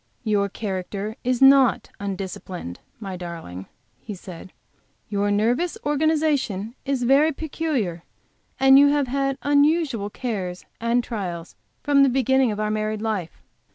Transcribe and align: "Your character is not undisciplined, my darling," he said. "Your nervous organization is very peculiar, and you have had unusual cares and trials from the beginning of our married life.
"Your 0.23 0.49
character 0.49 1.15
is 1.23 1.43
not 1.43 1.91
undisciplined, 1.99 2.79
my 2.99 3.15
darling," 3.15 3.67
he 3.99 4.15
said. 4.15 4.51
"Your 5.09 5.29
nervous 5.29 5.77
organization 5.85 6.73
is 6.85 7.03
very 7.03 7.31
peculiar, 7.31 8.01
and 8.59 8.79
you 8.79 8.87
have 8.87 9.05
had 9.05 9.37
unusual 9.43 10.09
cares 10.09 10.65
and 10.79 11.03
trials 11.03 11.55
from 11.83 12.01
the 12.01 12.09
beginning 12.09 12.51
of 12.51 12.59
our 12.59 12.71
married 12.71 13.03
life. 13.03 13.43